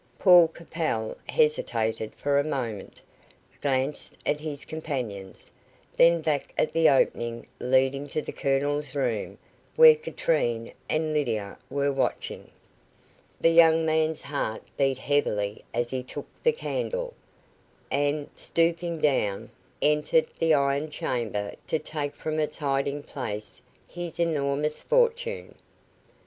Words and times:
Paul 0.17 0.47
Capel 0.47 1.15
hesitated 1.29 2.15
for 2.15 2.39
a 2.39 2.43
moment, 2.43 2.99
glanced 3.61 4.17
at 4.25 4.39
his 4.39 4.65
companions, 4.65 5.51
then 5.95 6.21
back 6.21 6.51
at 6.57 6.73
the 6.73 6.89
opening 6.89 7.45
leading 7.59 8.07
to 8.07 8.19
the 8.19 8.31
Colonel's 8.31 8.95
room, 8.95 9.37
where 9.75 9.93
Katrine 9.93 10.69
and 10.89 11.13
Lydia 11.13 11.55
were 11.69 11.91
watching. 11.91 12.49
The 13.39 13.51
young 13.51 13.85
man's 13.85 14.23
heart 14.23 14.63
beat 14.75 14.97
heavily 14.97 15.61
as 15.71 15.91
he 15.91 16.01
took 16.01 16.25
the 16.41 16.51
candle, 16.51 17.13
and, 17.91 18.27
stooping 18.35 19.01
down, 19.01 19.51
entered 19.83 20.25
the 20.39 20.55
iron 20.55 20.89
chamber 20.89 21.53
to 21.67 21.77
take 21.77 22.15
from 22.15 22.39
its 22.39 22.57
hiding 22.57 23.03
place 23.03 23.61
his 23.87 24.19
enormous 24.19 24.81
fortune. 24.81 25.53